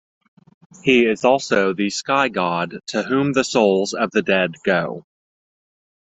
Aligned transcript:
He 0.81 1.05
is 1.05 1.23
also 1.23 1.73
the 1.75 1.91
sky 1.91 2.27
god 2.27 2.79
to 2.87 3.03
whom 3.03 3.33
the 3.33 3.43
souls 3.43 3.93
of 3.93 4.09
the 4.09 4.23
dead 4.23 4.55
go. 4.65 5.05